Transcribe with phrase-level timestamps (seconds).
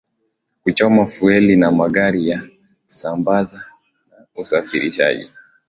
[0.63, 2.43] kuchoma fueli na magari ya
[2.85, 3.65] kusambaza
[4.09, 5.29] na usafirishaji